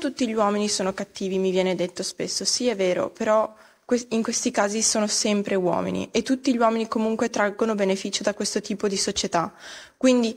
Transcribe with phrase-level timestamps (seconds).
[0.00, 3.54] tutti gli uomini sono cattivi, mi viene detto spesso, sì è vero, però
[4.08, 8.60] in questi casi sono sempre uomini e tutti gli uomini comunque traggono beneficio da questo
[8.60, 9.52] tipo di società.
[9.96, 10.36] Quindi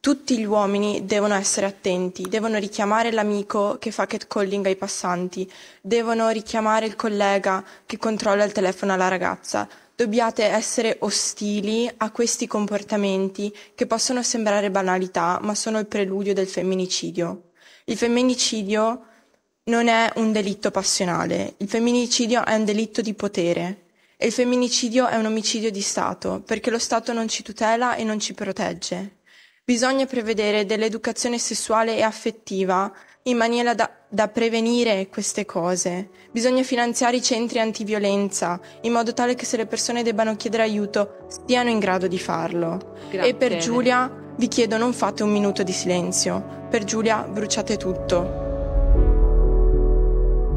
[0.00, 5.50] tutti gli uomini devono essere attenti, devono richiamare l'amico che fa catcalling ai passanti,
[5.80, 9.66] devono richiamare il collega che controlla il telefono alla ragazza.
[9.94, 16.48] Dobbiate essere ostili a questi comportamenti che possono sembrare banalità, ma sono il preludio del
[16.48, 17.52] femminicidio.
[17.86, 19.04] Il femminicidio
[19.64, 23.82] non è un delitto passionale, il femminicidio è un delitto di potere
[24.16, 28.04] e il femminicidio è un omicidio di Stato perché lo Stato non ci tutela e
[28.04, 29.16] non ci protegge.
[29.62, 32.90] Bisogna prevedere dell'educazione sessuale e affettiva
[33.24, 36.08] in maniera da, da, prevenire queste cose.
[36.30, 41.26] Bisogna finanziare i centri antiviolenza in modo tale che se le persone debbano chiedere aiuto
[41.46, 42.96] siano in grado di farlo.
[43.10, 43.30] Grazie.
[43.30, 46.62] E per Giulia vi chiedo non fate un minuto di silenzio.
[46.68, 48.42] Per Giulia bruciate tutto.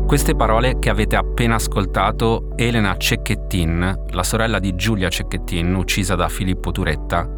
[0.08, 6.30] Queste parole che avete appena ascoltato, Elena Cecchettin, la sorella di Giulia Cecchettin, uccisa da
[6.30, 7.30] Filippo Turetta,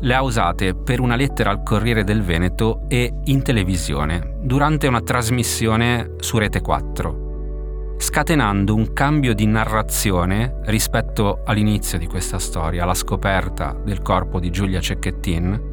[0.00, 5.02] le ha usate per una lettera al Corriere del Veneto e in televisione, durante una
[5.02, 12.94] trasmissione su Rete 4, scatenando un cambio di narrazione rispetto all'inizio di questa storia, la
[12.94, 15.69] scoperta del corpo di Giulia Cecchettin,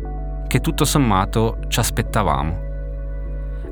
[0.48, 2.66] che tutto sommato ci aspettavamo.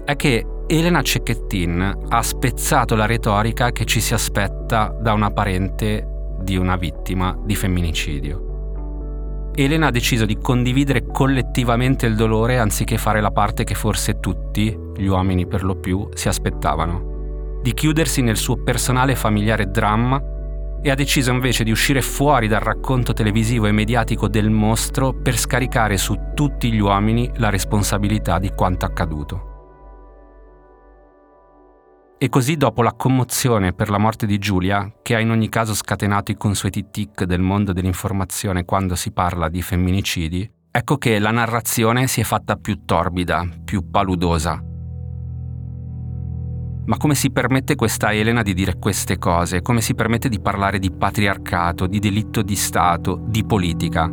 [0.06, 6.08] È che Elena Cecchettin ha spezzato la retorica che ci si aspetta da una parente
[6.42, 9.52] di una vittima di femminicidio.
[9.56, 14.78] Elena ha deciso di condividere collettivamente il dolore anziché fare la parte che forse tutti,
[14.96, 17.60] gli uomini per lo più, si aspettavano.
[17.62, 20.22] Di chiudersi nel suo personale familiare dramma
[20.86, 25.36] e ha deciso invece di uscire fuori dal racconto televisivo e mediatico del mostro per
[25.36, 29.54] scaricare su tutti gli uomini la responsabilità di quanto accaduto.
[32.20, 35.74] E così dopo la commozione per la morte di Giulia, che ha in ogni caso
[35.74, 41.32] scatenato i consueti tic del mondo dell'informazione quando si parla di femminicidi, ecco che la
[41.32, 44.64] narrazione si è fatta più torbida, più paludosa.
[46.88, 49.64] Ma come si permette questa Elena di dire queste cose?
[49.64, 54.08] Come si permette di parlare di patriarcato, di delitto di Stato, di politica?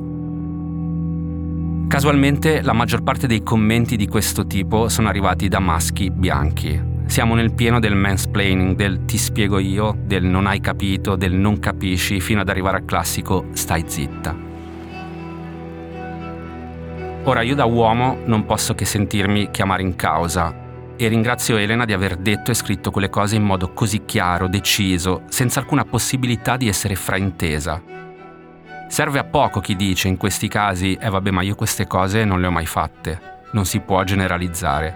[1.87, 7.35] Casualmente la maggior parte dei commenti di questo tipo sono arrivati da maschi bianchi, siamo
[7.35, 12.23] nel pieno del mansplaining, del ti spiego io, del non hai capito, del non capisci,
[12.23, 14.35] fino ad arrivare al classico stai zitta.
[17.25, 20.62] Ora io da uomo non posso che sentirmi chiamare in causa
[21.05, 25.23] e ringrazio Elena di aver detto e scritto quelle cose in modo così chiaro, deciso,
[25.29, 27.83] senza alcuna possibilità di essere fraintesa.
[28.89, 32.41] Serve a poco chi dice in questi casi, eh vabbè ma io queste cose non
[32.41, 33.41] le ho mai fatte.
[33.53, 34.95] Non si può generalizzare.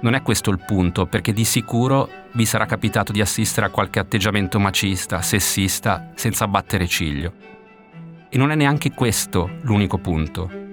[0.00, 3.98] Non è questo il punto, perché di sicuro vi sarà capitato di assistere a qualche
[3.98, 7.32] atteggiamento macista, sessista, senza battere ciglio.
[8.28, 10.65] E non è neanche questo l'unico punto.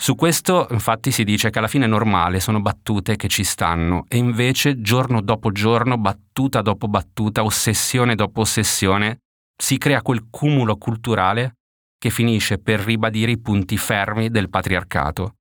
[0.00, 4.04] Su questo infatti si dice che alla fine è normale, sono battute che ci stanno
[4.08, 9.18] e invece giorno dopo giorno, battuta dopo battuta, ossessione dopo ossessione,
[9.60, 11.54] si crea quel cumulo culturale
[11.98, 15.32] che finisce per ribadire i punti fermi del patriarcato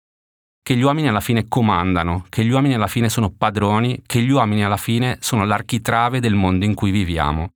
[0.67, 4.31] che gli uomini alla fine comandano, che gli uomini alla fine sono padroni, che gli
[4.31, 7.53] uomini alla fine sono l'architrave del mondo in cui viviamo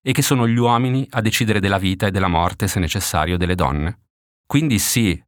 [0.00, 3.56] e che sono gli uomini a decidere della vita e della morte, se necessario, delle
[3.56, 4.02] donne.
[4.46, 5.20] Quindi sì,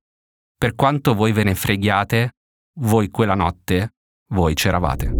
[0.59, 2.33] per quanto voi ve ne freghiate,
[2.81, 3.94] voi quella notte,
[4.31, 5.12] voi c'eravate.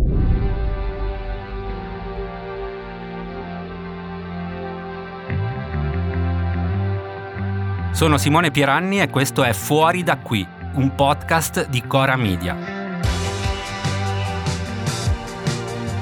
[7.93, 12.57] Sono Simone Pieranni e questo è Fuori da qui un podcast di Cora Media.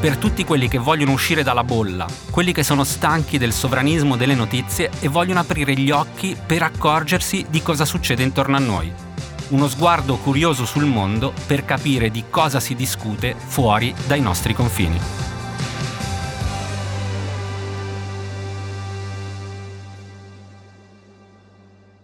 [0.01, 4.35] Per tutti quelli che vogliono uscire dalla bolla, quelli che sono stanchi del sovranismo delle
[4.35, 9.14] notizie e vogliono aprire gli occhi per accorgersi di cosa succede intorno a noi.
[9.47, 14.99] Uno sguardo curioso sul mondo per capire di cosa si discute fuori dai nostri confini.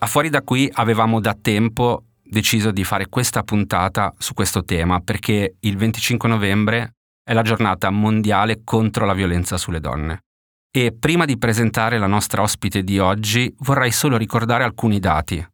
[0.02, 5.00] A fuori da qui avevamo da tempo deciso di fare questa puntata su questo tema
[5.00, 10.24] perché il 25 novembre è la giornata mondiale contro la violenza sulle donne.
[10.70, 15.44] E prima di presentare la nostra ospite di oggi vorrei solo ricordare alcuni dati.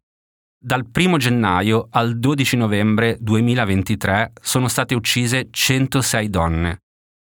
[0.58, 6.78] Dal 1 gennaio al 12 novembre 2023 sono state uccise 106 donne,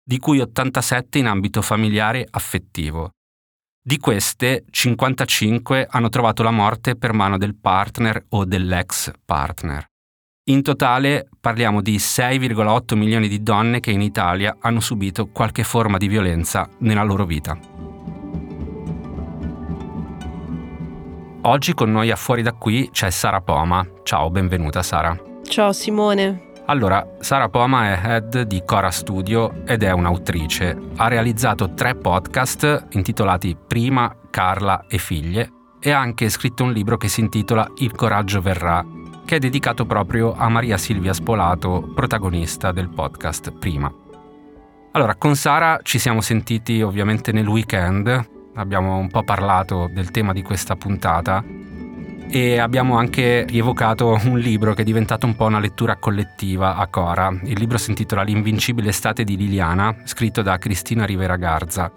[0.03, 3.11] di cui 87 in ambito familiare affettivo
[3.87, 9.85] di queste, 55 hanno trovato la morte per mano del partner o dell'ex partner.
[10.49, 15.95] In totale parliamo di 6,8 milioni di donne che in Italia hanno subito qualche forma
[15.95, 17.86] di violenza nella loro vita.
[21.47, 23.87] Oggi con noi a Fuori da qui c'è Sara Poma.
[24.03, 25.17] Ciao, benvenuta Sara.
[25.45, 26.51] Ciao Simone.
[26.65, 30.77] Allora, Sara Poma è head di Cora Studio ed è un'autrice.
[30.97, 36.97] Ha realizzato tre podcast intitolati Prima, Carla e Figlie e ha anche scritto un libro
[36.97, 38.85] che si intitola Il coraggio verrà,
[39.23, 43.89] che è dedicato proprio a Maria Silvia Spolato, protagonista del podcast Prima.
[44.91, 50.33] Allora, con Sara ci siamo sentiti ovviamente nel weekend, abbiamo un po' parlato del tema
[50.33, 51.43] di questa puntata
[52.29, 56.87] e abbiamo anche rievocato un libro che è diventato un po' una lettura collettiva a
[56.87, 57.29] Cora.
[57.43, 61.89] Il libro si intitola L'invincibile estate di Liliana, scritto da Cristina Rivera Garza.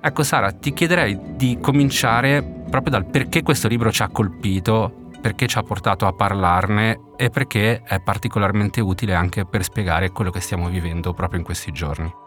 [0.00, 5.46] Ecco Sara, ti chiederei di cominciare proprio dal perché questo libro ci ha colpito perché
[5.46, 10.40] ci ha portato a parlarne e perché è particolarmente utile anche per spiegare quello che
[10.40, 12.26] stiamo vivendo proprio in questi giorni.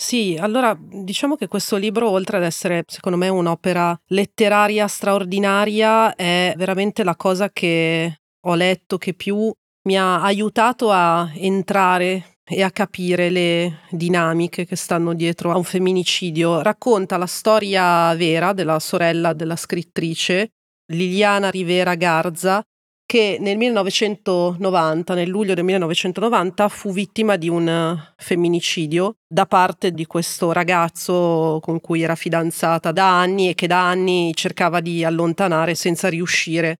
[0.00, 6.54] Sì, allora diciamo che questo libro, oltre ad essere secondo me un'opera letteraria straordinaria, è
[6.56, 9.52] veramente la cosa che ho letto che più
[9.82, 15.64] mi ha aiutato a entrare e a capire le dinamiche che stanno dietro a un
[15.64, 16.62] femminicidio.
[16.62, 20.48] Racconta la storia vera della sorella della scrittrice
[20.92, 22.62] Liliana Rivera Garza,
[23.10, 29.90] che nel 1990, nel luglio del 1990, fu vittima di un eh, femminicidio da parte
[29.90, 35.02] di questo ragazzo con cui era fidanzata da anni e che da anni cercava di
[35.02, 36.76] allontanare senza riuscire.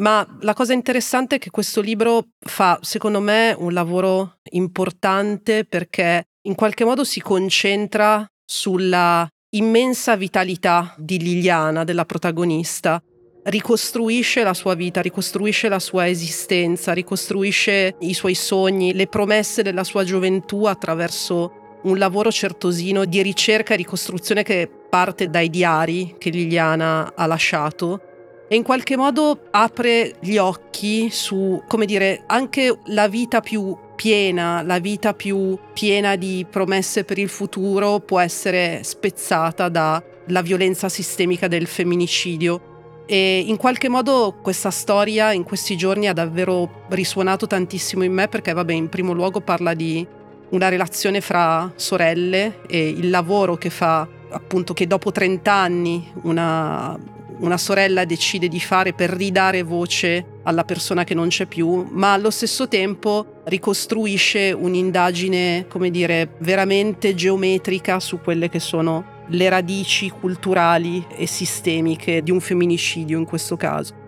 [0.00, 6.24] Ma la cosa interessante è che questo libro fa, secondo me, un lavoro importante perché
[6.48, 13.00] in qualche modo si concentra sulla immensa vitalità di Liliana, della protagonista,
[13.44, 19.84] ricostruisce la sua vita, ricostruisce la sua esistenza, ricostruisce i suoi sogni, le promesse della
[19.84, 26.30] sua gioventù attraverso un lavoro certosino di ricerca e ricostruzione che parte dai diari che
[26.30, 28.00] Liliana ha lasciato
[28.48, 34.62] e in qualche modo apre gli occhi su, come dire, anche la vita più piena,
[34.62, 41.48] la vita più piena di promesse per il futuro può essere spezzata dalla violenza sistemica
[41.48, 42.71] del femminicidio
[43.12, 48.26] e in qualche modo questa storia in questi giorni ha davvero risuonato tantissimo in me
[48.26, 50.06] perché, vabbè, in primo luogo parla di
[50.48, 56.98] una relazione fra sorelle e il lavoro che fa, appunto, che dopo 30 anni una,
[57.40, 62.14] una sorella decide di fare per ridare voce alla persona che non c'è più, ma
[62.14, 70.10] allo stesso tempo ricostruisce un'indagine, come dire, veramente geometrica su quelle che sono le radici
[70.10, 74.00] culturali e sistemiche di un femminicidio in questo caso.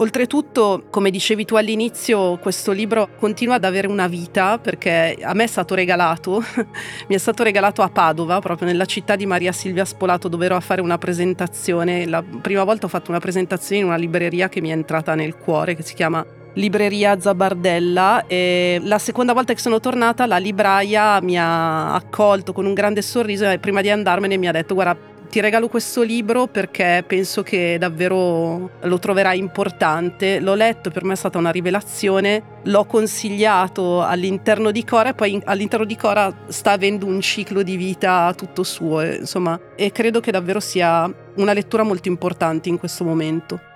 [0.00, 5.44] Oltretutto, come dicevi tu all'inizio, questo libro continua ad avere una vita perché a me
[5.44, 6.42] è stato regalato,
[7.08, 10.56] mi è stato regalato a Padova, proprio nella città di Maria Silvia Spolato, dove ero
[10.56, 12.06] a fare una presentazione.
[12.06, 15.36] La prima volta ho fatto una presentazione in una libreria che mi è entrata nel
[15.36, 16.24] cuore, che si chiama
[16.54, 22.66] libreria Zabardella e la seconda volta che sono tornata la libraia mi ha accolto con
[22.66, 26.48] un grande sorriso e prima di andarmene mi ha detto guarda ti regalo questo libro
[26.48, 30.40] perché penso che davvero lo troverai importante.
[30.40, 35.40] L'ho letto, per me è stata una rivelazione, l'ho consigliato all'interno di Cora e poi
[35.44, 40.32] all'interno di Cora sta avendo un ciclo di vita tutto suo, insomma, e credo che
[40.32, 43.69] davvero sia una lettura molto importante in questo momento.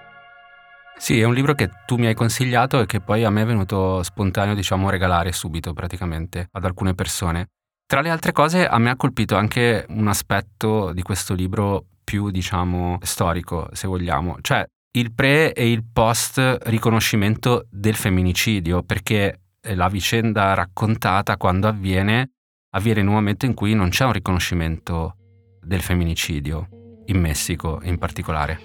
[0.96, 3.46] Sì, è un libro che tu mi hai consigliato e che poi a me è
[3.46, 7.48] venuto spontaneo, diciamo, regalare subito praticamente ad alcune persone.
[7.86, 12.30] Tra le altre cose, a me ha colpito anche un aspetto di questo libro più,
[12.30, 14.64] diciamo, storico, se vogliamo, cioè
[14.96, 19.40] il pre e il post riconoscimento del femminicidio, perché
[19.74, 22.30] la vicenda raccontata quando avviene
[22.74, 25.16] avviene in un momento in cui non c'è un riconoscimento
[25.60, 26.68] del femminicidio,
[27.06, 28.60] in Messico in particolare.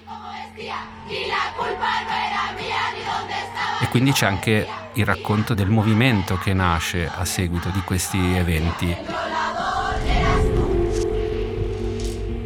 [3.82, 8.94] E quindi c'è anche il racconto del movimento che nasce a seguito di questi eventi.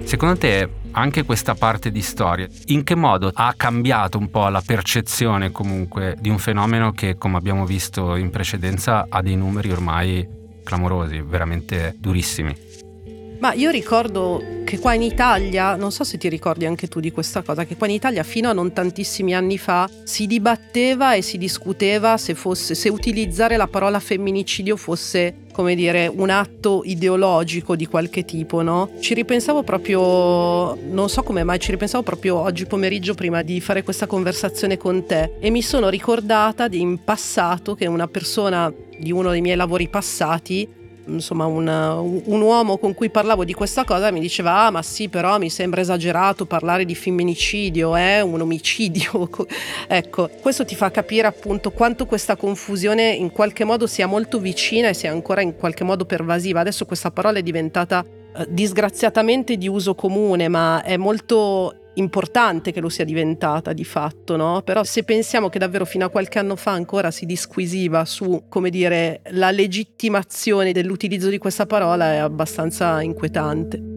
[0.05, 4.63] Secondo te anche questa parte di storia, in che modo ha cambiato un po' la
[4.65, 10.27] percezione comunque di un fenomeno che, come abbiamo visto in precedenza, ha dei numeri ormai
[10.63, 12.84] clamorosi, veramente durissimi?
[13.39, 17.11] Ma io ricordo che qua in Italia, non so se ti ricordi anche tu di
[17.11, 21.23] questa cosa, che qua in Italia fino a non tantissimi anni fa si dibatteva e
[21.23, 27.77] si discuteva se, fosse, se utilizzare la parola femminicidio fosse come dire, un atto ideologico
[27.77, 28.91] di qualche tipo, no?
[28.99, 33.85] Ci ripensavo proprio, non so come mai, ci ripensavo proprio oggi pomeriggio prima di fare
[33.85, 39.13] questa conversazione con te e mi sono ricordata di in passato che una persona di
[39.13, 44.11] uno dei miei lavori passati insomma un, un, uomo con cui parlavo di questa cosa
[44.11, 48.21] mi diceva ah ma sì però mi sembra esagerato parlare di femminicidio è eh?
[48.21, 49.29] un omicidio
[49.87, 54.89] ecco questo ti fa capire appunto quanto questa confusione in qualche modo sia molto vicina
[54.89, 59.69] e sia ancora in qualche modo pervasiva adesso questa parola è diventata eh, disgraziatamente di
[59.69, 64.63] uso comune ma è molto importante che lo sia diventata di fatto, no?
[64.63, 68.71] Però se pensiamo che davvero fino a qualche anno fa ancora si disquisiva su, come
[68.71, 73.93] dire, la legittimazione dell'utilizzo di questa parola è abbastanza inquietante.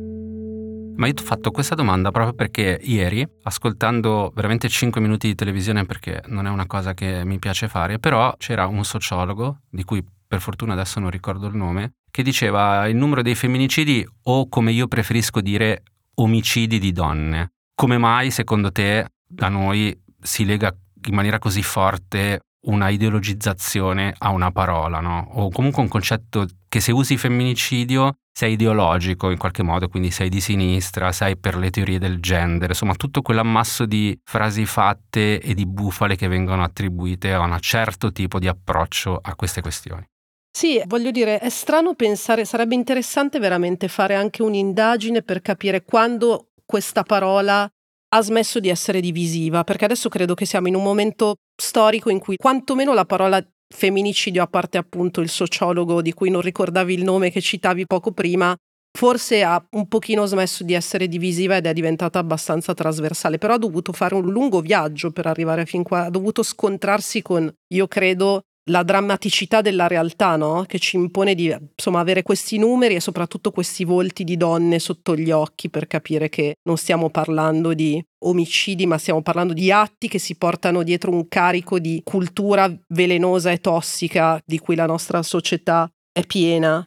[0.98, 5.36] Ma io ti ho fatto questa domanda proprio perché ieri, ascoltando veramente 5 minuti di
[5.36, 9.84] televisione, perché non è una cosa che mi piace fare, però c'era un sociologo, di
[9.84, 14.50] cui per fortuna adesso non ricordo il nome, che diceva il numero dei femminicidi o
[14.50, 15.84] come io preferisco dire
[16.16, 17.51] omicidi di donne.
[17.79, 20.75] Come mai secondo te da noi si lega
[21.10, 25.27] in maniera così forte una ideologizzazione a una parola, no?
[25.34, 30.29] O comunque un concetto che se usi femminicidio sei ideologico in qualche modo, quindi sei
[30.29, 35.53] di sinistra, sei per le teorie del gender, insomma tutto quell'ammasso di frasi fatte e
[35.53, 40.03] di bufale che vengono attribuite a un certo tipo di approccio a queste questioni.
[40.50, 46.47] Sì, voglio dire, è strano pensare, sarebbe interessante veramente fare anche un'indagine per capire quando
[46.68, 47.68] questa parola
[48.10, 52.20] ha smesso di essere divisiva, perché adesso credo che siamo in un momento storico in
[52.20, 53.44] cui quantomeno la parola
[53.74, 58.12] femminicidio, a parte appunto il sociologo di cui non ricordavi il nome che citavi poco
[58.12, 58.56] prima,
[58.98, 63.60] forse ha un pochino smesso di essere divisiva ed è diventata abbastanza trasversale, però ha
[63.60, 68.44] dovuto fare un lungo viaggio per arrivare fin qua, ha dovuto scontrarsi con, io credo,
[68.68, 70.64] la drammaticità della realtà, no?
[70.68, 75.16] che ci impone di insomma, avere questi numeri e soprattutto questi volti di donne sotto
[75.16, 80.08] gli occhi per capire che non stiamo parlando di omicidi, ma stiamo parlando di atti
[80.08, 85.22] che si portano dietro un carico di cultura velenosa e tossica di cui la nostra
[85.24, 86.86] società è piena.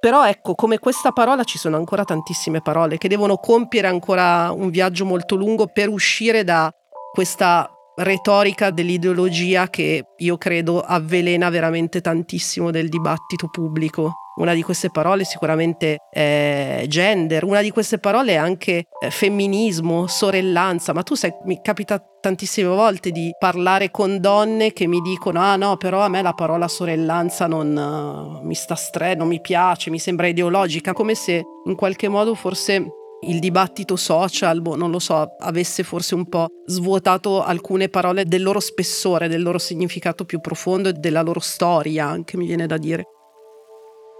[0.00, 4.68] Però ecco, come questa parola ci sono ancora tantissime parole che devono compiere ancora un
[4.70, 6.74] viaggio molto lungo per uscire da
[7.12, 14.14] questa retorica dell'ideologia che io credo avvelena veramente tantissimo del dibattito pubblico.
[14.34, 20.06] Una di queste parole sicuramente è gender, una di queste parole è anche eh, femminismo,
[20.06, 25.40] sorellanza, ma tu sai, mi capita tantissime volte di parlare con donne che mi dicono
[25.40, 29.40] ah no, però a me la parola sorellanza non uh, mi sta stre, non mi
[29.40, 32.86] piace, mi sembra ideologica, come se in qualche modo forse
[33.22, 38.42] il dibattito social, boh, non lo so, avesse forse un po' svuotato alcune parole del
[38.42, 42.78] loro spessore, del loro significato più profondo e della loro storia, anche mi viene da
[42.78, 43.04] dire.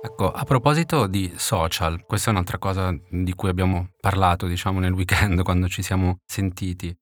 [0.04, 4.92] Ecco, a proposito di social, questa è un'altra cosa di cui abbiamo parlato, diciamo, nel
[4.92, 6.94] weekend quando ci siamo sentiti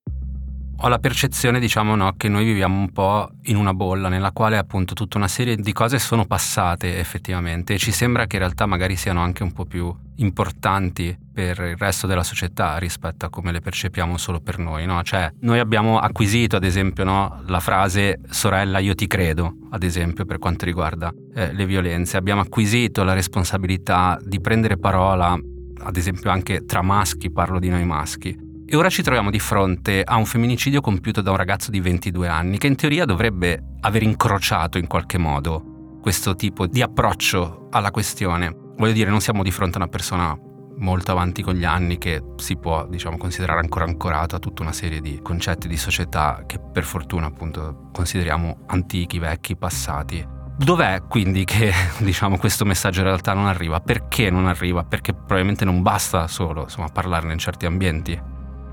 [0.83, 4.57] ho la percezione, diciamo, no, che noi viviamo un po' in una bolla nella quale
[4.57, 8.64] appunto tutta una serie di cose sono passate effettivamente e ci sembra che in realtà
[8.64, 13.52] magari siano anche un po' più importanti per il resto della società rispetto a come
[13.52, 15.02] le percepiamo solo per noi, no?
[15.02, 20.24] Cioè, noi abbiamo acquisito, ad esempio, no, la frase sorella io ti credo, ad esempio,
[20.24, 22.16] per quanto riguarda eh, le violenze.
[22.16, 25.38] Abbiamo acquisito la responsabilità di prendere parola,
[25.82, 30.02] ad esempio anche tra maschi, parlo di noi maschi, e ora ci troviamo di fronte
[30.04, 34.04] a un femminicidio compiuto da un ragazzo di 22 anni che in teoria dovrebbe aver
[34.04, 38.68] incrociato in qualche modo questo tipo di approccio alla questione.
[38.80, 40.34] Voglio dire, non siamo di fronte a una persona
[40.78, 44.72] molto avanti con gli anni che si può, diciamo, considerare ancora ancorato a tutta una
[44.72, 50.26] serie di concetti di società che per fortuna appunto consideriamo antichi, vecchi, passati.
[50.56, 51.70] Dov'è quindi che
[52.00, 53.80] diciamo, questo messaggio in realtà non arriva?
[53.80, 54.82] Perché non arriva?
[54.82, 58.18] Perché probabilmente non basta solo insomma, parlarne in certi ambienti.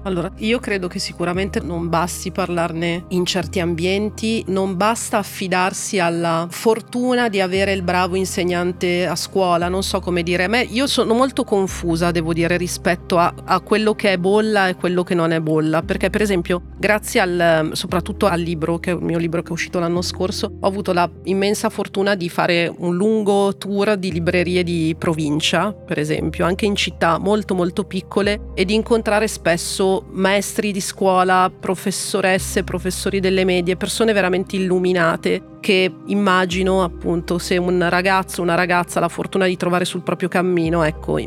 [0.03, 6.47] Allora, io credo che sicuramente non basti parlarne in certi ambienti, non basta affidarsi alla
[6.49, 10.47] fortuna di avere il bravo insegnante a scuola, non so come dire.
[10.47, 14.75] Me, io sono molto confusa, devo dire, rispetto a, a, quello che è bolla e
[14.75, 18.93] quello che non è bolla, perché per esempio, grazie al, soprattutto al libro, che è
[18.93, 22.73] il mio libro che è uscito l'anno scorso, ho avuto la immensa fortuna di fare
[22.77, 28.51] un lungo tour di librerie di provincia, per esempio, anche in città molto molto piccole
[28.53, 35.91] e di incontrare spesso maestri di scuola, professoresse, professori delle medie, persone veramente illuminate che
[36.05, 40.29] immagino appunto se un ragazzo o una ragazza ha la fortuna di trovare sul proprio
[40.29, 41.19] cammino, ecco,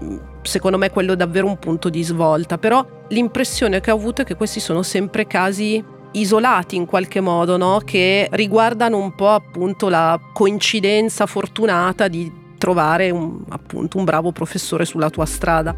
[0.42, 4.24] secondo me quello è davvero un punto di svolta, però l'impressione che ho avuto è
[4.24, 7.80] che questi sono sempre casi isolati in qualche modo, no?
[7.84, 14.84] che riguardano un po' appunto la coincidenza fortunata di trovare un, appunto un bravo professore
[14.84, 15.74] sulla tua strada.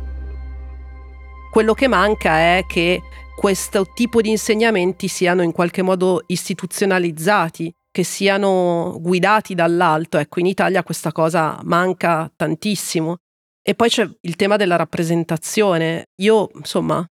[1.53, 3.03] Quello che manca è che
[3.37, 10.17] questo tipo di insegnamenti siano in qualche modo istituzionalizzati, che siano guidati dall'alto.
[10.17, 13.19] Ecco, in Italia questa cosa manca tantissimo.
[13.61, 16.07] E poi c'è il tema della rappresentazione.
[16.23, 17.07] Io, insomma,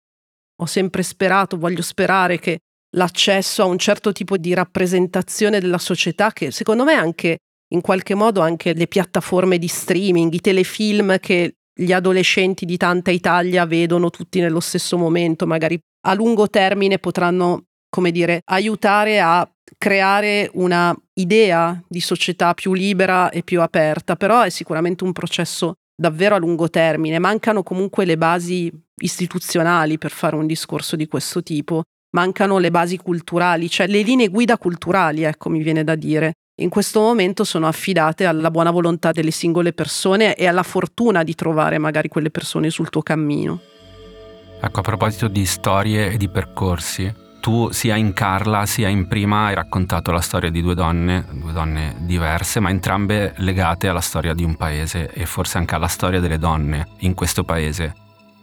[0.55, 2.61] ho sempre sperato, voglio sperare che
[2.95, 7.37] l'accesso a un certo tipo di rappresentazione della società che secondo me anche
[7.73, 13.11] in qualche modo anche le piattaforme di streaming, i telefilm che gli adolescenti di tanta
[13.11, 19.49] Italia vedono tutti nello stesso momento, magari a lungo termine potranno, come dire, aiutare a
[19.77, 25.75] creare una idea di società più libera e più aperta, però è sicuramente un processo
[25.95, 31.41] davvero a lungo termine, mancano comunque le basi istituzionali per fare un discorso di questo
[31.43, 36.33] tipo mancano le basi culturali, cioè le linee guida culturali, ecco, mi viene da dire.
[36.61, 41.33] In questo momento sono affidate alla buona volontà delle singole persone e alla fortuna di
[41.33, 43.59] trovare magari quelle persone sul tuo cammino.
[44.61, 49.47] Ecco, a proposito di storie e di percorsi, tu sia in Carla sia in Prima
[49.47, 54.35] hai raccontato la storia di due donne, due donne diverse, ma entrambe legate alla storia
[54.35, 57.95] di un paese e forse anche alla storia delle donne in questo paese.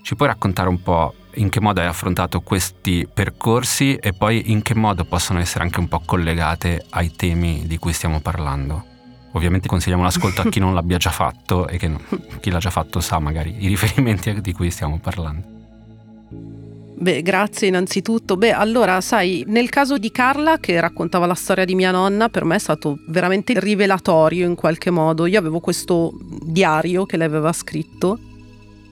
[0.03, 4.63] Ci puoi raccontare un po' in che modo hai affrontato questi percorsi e poi in
[4.63, 8.85] che modo possono essere anche un po' collegate ai temi di cui stiamo parlando.
[9.33, 12.01] Ovviamente consigliamo l'ascolto a chi non l'abbia già fatto e che no,
[12.41, 15.57] chi l'ha già fatto sa magari i riferimenti di cui stiamo parlando.
[17.01, 18.37] Beh, grazie innanzitutto.
[18.37, 22.45] Beh, allora, sai, nel caso di Carla, che raccontava la storia di mia nonna, per
[22.45, 25.27] me è stato veramente rivelatorio in qualche modo.
[25.27, 26.11] Io avevo questo
[26.43, 28.19] diario che lei aveva scritto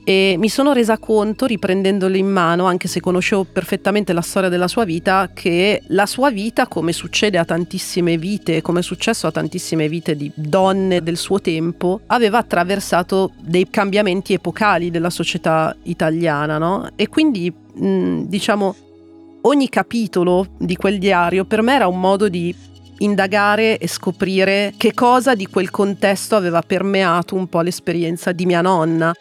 [0.08, 4.68] e mi sono resa conto, riprendendolo in mano, anche se conoscevo perfettamente la storia della
[4.68, 9.32] sua vita, che la sua vita, come succede a tantissime vite, come è successo a
[9.32, 16.56] tantissime vite di donne del suo tempo, aveva attraversato dei cambiamenti epocali della società italiana,
[16.56, 16.88] no?
[16.94, 18.76] E quindi, mh, diciamo,
[19.40, 22.54] ogni capitolo di quel diario per me era un modo di
[22.98, 28.60] indagare e scoprire che cosa di quel contesto aveva permeato un po' l'esperienza di mia
[28.60, 29.12] nonna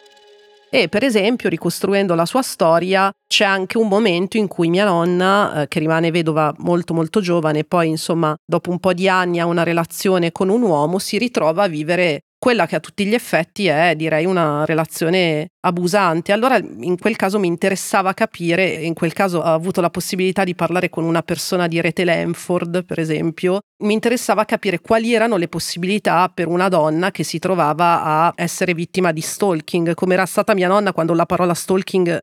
[0.70, 5.62] e per esempio, ricostruendo la sua storia, c'è anche un momento in cui mia nonna,
[5.62, 9.46] eh, che rimane vedova molto molto giovane, poi insomma dopo un po' di anni ha
[9.46, 13.66] una relazione con un uomo, si ritrova a vivere quella che a tutti gli effetti
[13.66, 16.32] è direi una relazione abusante.
[16.32, 20.54] Allora in quel caso mi interessava capire, in quel caso ho avuto la possibilità di
[20.54, 25.48] parlare con una persona di Rete Lamford, per esempio, mi interessava capire quali erano le
[25.48, 30.54] possibilità per una donna che si trovava a essere vittima di stalking, come era stata
[30.54, 32.18] mia nonna quando la parola stalking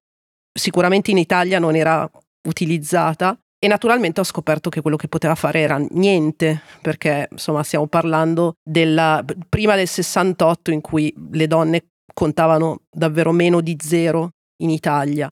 [0.53, 2.09] sicuramente in Italia non era
[2.47, 7.87] utilizzata e naturalmente ho scoperto che quello che poteva fare era niente, perché insomma stiamo
[7.87, 14.69] parlando della prima del 68 in cui le donne contavano davvero meno di zero in
[14.69, 15.29] Italia.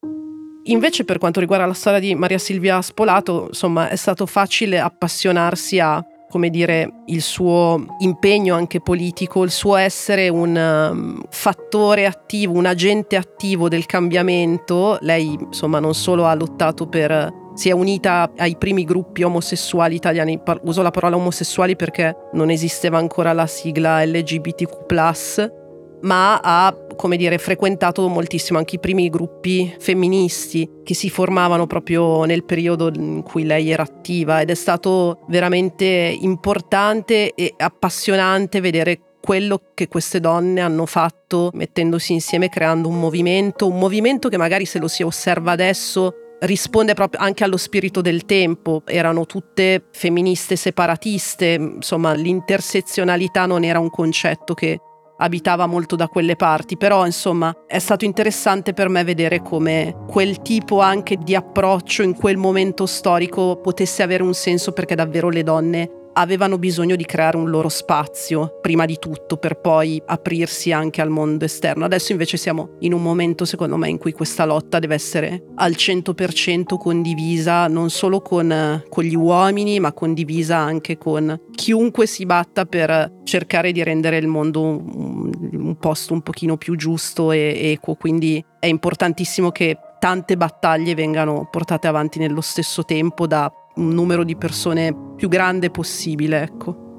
[0.62, 5.78] Invece per quanto riguarda la storia di Maria Silvia Spolato, insomma, è stato facile appassionarsi
[5.78, 12.54] a come dire, il suo impegno anche politico, il suo essere un um, fattore attivo,
[12.54, 14.96] un agente attivo del cambiamento.
[15.02, 20.40] Lei, insomma, non solo ha lottato per si è unita ai primi gruppi omosessuali italiani,
[20.62, 25.60] uso la parola omosessuali perché non esisteva ancora la sigla LGBTQ,
[26.02, 32.24] ma ha, come dire, frequentato moltissimo anche i primi gruppi femministi che si formavano proprio
[32.24, 39.00] nel periodo in cui lei era attiva ed è stato veramente importante e appassionante vedere
[39.22, 44.64] quello che queste donne hanno fatto mettendosi insieme creando un movimento, un movimento che magari
[44.64, 50.56] se lo si osserva adesso risponde proprio anche allo spirito del tempo, erano tutte femministe
[50.56, 54.80] separatiste, insomma l'intersezionalità non era un concetto che
[55.18, 60.42] abitava molto da quelle parti, però insomma è stato interessante per me vedere come quel
[60.42, 65.42] tipo anche di approccio in quel momento storico potesse avere un senso perché davvero le
[65.44, 71.00] donne avevano bisogno di creare un loro spazio, prima di tutto, per poi aprirsi anche
[71.00, 71.84] al mondo esterno.
[71.84, 75.72] Adesso invece siamo in un momento, secondo me, in cui questa lotta deve essere al
[75.72, 82.64] 100% condivisa, non solo con, con gli uomini, ma condivisa anche con chiunque si batta
[82.64, 87.94] per cercare di rendere il mondo un, un posto un pochino più giusto e equo.
[87.94, 94.24] Quindi è importantissimo che tante battaglie vengano portate avanti nello stesso tempo da un numero
[94.24, 96.90] di persone più grande possibile, ecco.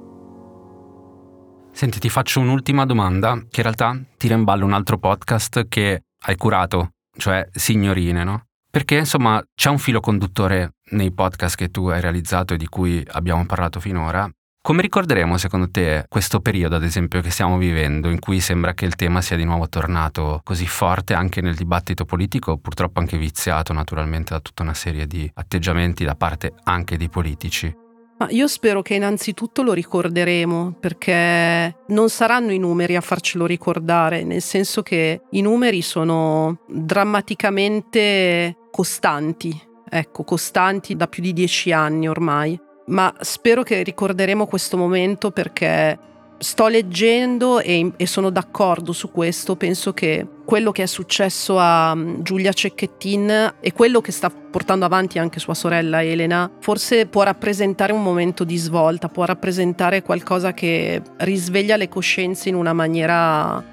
[1.72, 6.04] Senti, ti faccio un'ultima domanda che in realtà tira in ballo un altro podcast che
[6.26, 8.46] hai curato, cioè Signorine, no?
[8.70, 13.04] Perché insomma c'è un filo conduttore nei podcast che tu hai realizzato e di cui
[13.12, 14.30] abbiamo parlato finora.
[14.66, 18.86] Come ricorderemo secondo te questo periodo, ad esempio, che stiamo vivendo, in cui sembra che
[18.86, 23.74] il tema sia di nuovo tornato così forte anche nel dibattito politico, purtroppo anche viziato
[23.74, 27.76] naturalmente da tutta una serie di atteggiamenti da parte anche di politici?
[28.20, 34.24] Ma io spero che innanzitutto lo ricorderemo, perché non saranno i numeri a farcelo ricordare,
[34.24, 42.08] nel senso che i numeri sono drammaticamente costanti, ecco, costanti da più di dieci anni
[42.08, 42.58] ormai.
[42.86, 45.98] Ma spero che ricorderemo questo momento perché
[46.44, 51.96] sto leggendo e, e, sono d'accordo su questo, penso che quello che è successo a
[51.96, 57.24] mm, Giulia Cecchettin e quello che sta portando avanti anche sua sorella Elena, forse può
[57.24, 63.73] rappresentare un momento di svolta, può rappresentare qualcosa che risveglia le coscienze in una maniera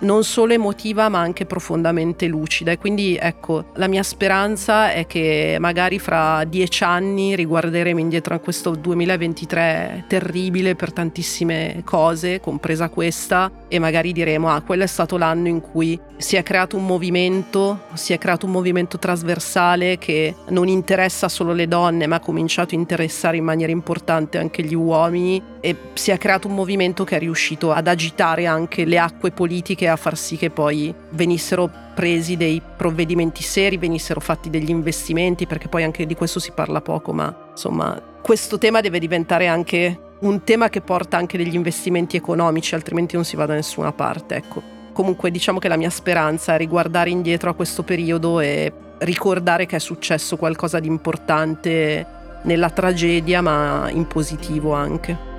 [0.00, 2.70] non solo emotiva ma anche profondamente lucida.
[2.70, 8.38] E quindi ecco la mia speranza è che magari fra dieci anni riguarderemo indietro a
[8.38, 15.16] questo 2023 terribile per tantissime cose compresa questa e magari diremo ah quello è stato
[15.16, 20.34] l'anno in cui si è creato un movimento si è creato un movimento trasversale che
[20.48, 24.74] non interessa solo le donne ma ha cominciato a interessare in maniera importante anche gli
[24.74, 29.30] uomini e si è creato un movimento che è riuscito ad agitare anche le acque
[29.30, 35.46] politiche a far sì che poi venissero presi dei provvedimenti seri, venissero fatti degli investimenti,
[35.46, 39.98] perché poi anche di questo si parla poco, ma insomma questo tema deve diventare anche
[40.20, 44.36] un tema che porta anche degli investimenti economici, altrimenti non si va da nessuna parte,
[44.36, 44.62] ecco.
[44.92, 49.76] Comunque diciamo che la mia speranza è riguardare indietro a questo periodo e ricordare che
[49.76, 52.06] è successo qualcosa di importante
[52.42, 55.29] nella tragedia, ma in positivo anche.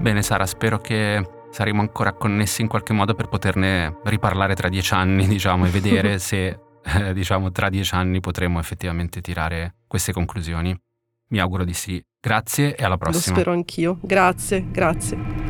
[0.00, 4.94] Bene Sara, spero che saremo ancora connessi in qualche modo per poterne riparlare tra dieci
[4.94, 10.76] anni, diciamo, e vedere se, eh, diciamo, tra dieci anni potremo effettivamente tirare queste conclusioni.
[11.30, 12.02] Mi auguro di sì.
[12.20, 13.34] Grazie e alla prossima.
[13.34, 13.98] Lo spero anch'io.
[14.00, 15.46] Grazie, grazie.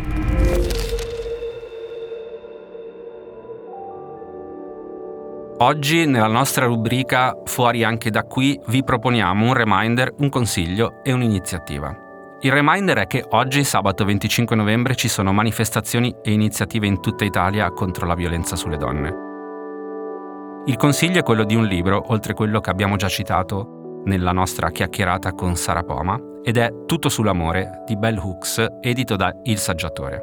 [5.61, 11.13] Oggi nella nostra rubrica Fuori anche da qui vi proponiamo un reminder, un consiglio e
[11.13, 12.08] un'iniziativa.
[12.41, 17.25] Il reminder è che oggi, sabato 25 novembre, ci sono manifestazioni e iniziative in tutta
[17.25, 19.27] Italia contro la violenza sulle donne.
[20.67, 24.71] Il consiglio è quello di un libro, oltre quello che abbiamo già citato nella nostra
[24.71, 30.23] chiacchierata con Sara Poma, ed è Tutto sull'amore di Bell Hooks, edito da Il Saggiatore.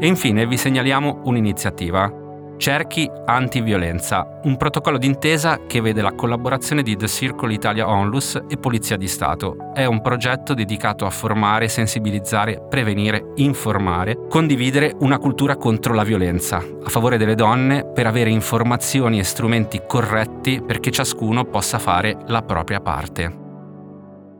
[0.00, 2.21] E infine vi segnaliamo un'iniziativa
[2.62, 8.56] Cerchi Antiviolenza, un protocollo d'intesa che vede la collaborazione di The Circle Italia Onlus e
[8.56, 9.72] Polizia di Stato.
[9.74, 16.58] È un progetto dedicato a formare, sensibilizzare, prevenire, informare, condividere una cultura contro la violenza,
[16.58, 22.42] a favore delle donne per avere informazioni e strumenti corretti perché ciascuno possa fare la
[22.42, 23.38] propria parte.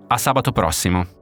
[0.06, 1.21] A sabato prossimo.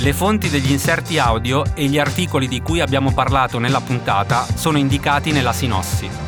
[0.00, 4.78] Le fonti degli inserti audio e gli articoli di cui abbiamo parlato nella puntata sono
[4.78, 6.27] indicati nella sinossi.